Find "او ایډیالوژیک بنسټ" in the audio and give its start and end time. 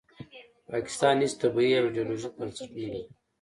1.77-2.69